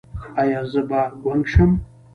ایا 0.41 0.61
زه 0.71 0.81
به 0.89 1.01
ګونګ 1.23 1.43
شم؟ 1.51 1.71